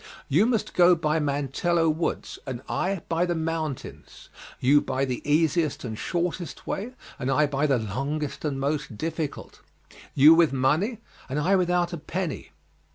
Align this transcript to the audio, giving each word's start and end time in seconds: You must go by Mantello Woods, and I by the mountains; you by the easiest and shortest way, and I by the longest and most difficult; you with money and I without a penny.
You 0.27 0.47
must 0.47 0.73
go 0.73 0.95
by 0.95 1.19
Mantello 1.19 1.87
Woods, 1.87 2.39
and 2.47 2.63
I 2.67 3.03
by 3.07 3.27
the 3.27 3.35
mountains; 3.35 4.29
you 4.59 4.81
by 4.81 5.05
the 5.05 5.21
easiest 5.31 5.83
and 5.83 5.95
shortest 5.95 6.65
way, 6.65 6.93
and 7.19 7.29
I 7.29 7.45
by 7.45 7.67
the 7.67 7.77
longest 7.77 8.43
and 8.43 8.59
most 8.59 8.97
difficult; 8.97 9.61
you 10.15 10.33
with 10.33 10.53
money 10.53 11.01
and 11.29 11.37
I 11.37 11.55
without 11.55 11.93
a 11.93 11.97
penny. 11.97 12.49